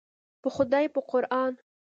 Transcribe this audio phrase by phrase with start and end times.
[0.41, 1.53] په خدای په قوران.